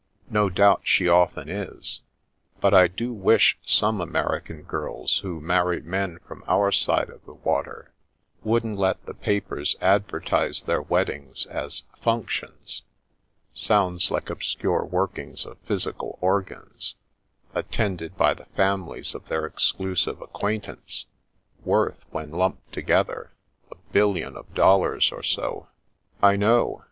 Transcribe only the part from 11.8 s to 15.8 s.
'functions' (sounds like obscure workings of